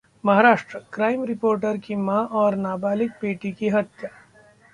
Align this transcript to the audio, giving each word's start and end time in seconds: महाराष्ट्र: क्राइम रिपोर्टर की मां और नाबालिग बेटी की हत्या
महाराष्ट्र: 0.23 0.79
क्राइम 0.93 1.23
रिपोर्टर 1.23 1.77
की 1.77 1.95
मां 1.97 2.25
और 2.39 2.55
नाबालिग 2.57 3.11
बेटी 3.21 3.51
की 3.51 3.69
हत्या 3.69 4.09